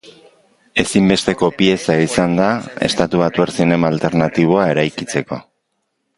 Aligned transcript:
Ezinbesteko 0.83 1.49
pieza 1.59 1.97
izan 2.05 2.33
da 2.39 2.47
estatubatuar 2.89 3.55
zinema 3.59 3.93
alternatiboa 3.95 4.69
eraikitzeko. 4.75 5.41